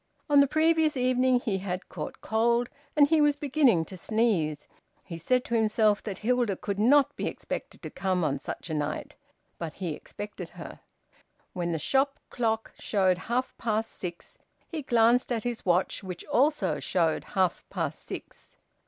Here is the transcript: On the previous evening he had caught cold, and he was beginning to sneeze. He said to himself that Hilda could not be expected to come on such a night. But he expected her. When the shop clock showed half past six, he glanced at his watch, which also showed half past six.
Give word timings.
On 0.31 0.39
the 0.39 0.47
previous 0.47 0.97
evening 0.97 1.39
he 1.41 1.59
had 1.59 1.87
caught 1.87 2.21
cold, 2.21 2.69
and 2.95 3.07
he 3.07 3.21
was 3.21 3.35
beginning 3.35 3.85
to 3.85 3.95
sneeze. 3.95 4.67
He 5.03 5.19
said 5.19 5.45
to 5.45 5.53
himself 5.53 6.01
that 6.01 6.17
Hilda 6.17 6.55
could 6.55 6.79
not 6.79 7.15
be 7.15 7.27
expected 7.27 7.83
to 7.83 7.91
come 7.91 8.23
on 8.23 8.39
such 8.39 8.71
a 8.71 8.73
night. 8.73 9.15
But 9.59 9.73
he 9.73 9.93
expected 9.93 10.49
her. 10.49 10.79
When 11.53 11.71
the 11.71 11.77
shop 11.77 12.19
clock 12.31 12.73
showed 12.79 13.19
half 13.29 13.55
past 13.59 13.91
six, 13.91 14.39
he 14.67 14.81
glanced 14.81 15.31
at 15.31 15.43
his 15.43 15.67
watch, 15.67 16.03
which 16.03 16.25
also 16.25 16.79
showed 16.79 17.23
half 17.23 17.63
past 17.69 18.03
six. 18.03 18.57